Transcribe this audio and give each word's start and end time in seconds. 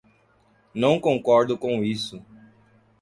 Não 0.73 0.99
concordo 0.99 1.55
com 1.59 1.83
isso 1.83 2.25